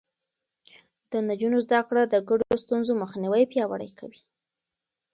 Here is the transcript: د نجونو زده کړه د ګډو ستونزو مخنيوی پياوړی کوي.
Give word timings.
د 1.11 1.13
نجونو 1.27 1.57
زده 1.65 1.79
کړه 1.87 2.03
د 2.07 2.15
ګډو 2.29 2.47
ستونزو 2.63 2.91
مخنيوی 3.01 3.43
پياوړی 3.51 3.89
کوي. 3.99 4.21